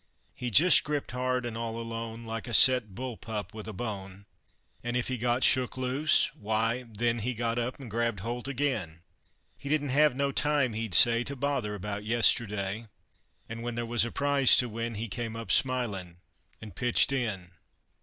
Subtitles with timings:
[0.33, 4.25] He jist gripped hard an' all alone Like a set bull pup with a bone,
[4.83, 9.03] An' if he got shook loose, why then He got up an' grabbed holt again.
[9.59, 12.87] He didn't have no time, he'd say, To bother about yesterday,
[13.47, 16.17] An' when there was a prize to win He came up smilin'
[16.59, 17.51] an' pitched in.